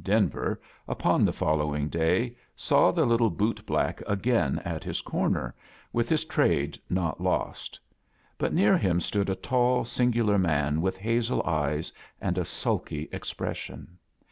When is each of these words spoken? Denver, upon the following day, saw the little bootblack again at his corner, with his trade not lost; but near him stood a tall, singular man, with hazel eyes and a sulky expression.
Denver, 0.00 0.60
upon 0.86 1.24
the 1.24 1.32
following 1.32 1.88
day, 1.88 2.36
saw 2.54 2.92
the 2.92 3.04
little 3.04 3.32
bootblack 3.32 4.00
again 4.06 4.60
at 4.64 4.84
his 4.84 5.00
corner, 5.00 5.56
with 5.92 6.08
his 6.08 6.24
trade 6.24 6.78
not 6.88 7.20
lost; 7.20 7.80
but 8.38 8.54
near 8.54 8.78
him 8.78 9.00
stood 9.00 9.28
a 9.28 9.34
tall, 9.34 9.84
singular 9.84 10.38
man, 10.38 10.80
with 10.82 10.96
hazel 10.98 11.42
eyes 11.44 11.92
and 12.20 12.38
a 12.38 12.44
sulky 12.44 13.08
expression. 13.10 13.98